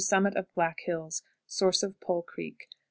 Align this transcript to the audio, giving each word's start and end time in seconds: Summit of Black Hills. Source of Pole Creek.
Summit 0.03 0.35
of 0.35 0.51
Black 0.55 0.79
Hills. 0.87 1.21
Source 1.45 1.83
of 1.83 1.99
Pole 1.99 2.23
Creek. 2.23 2.67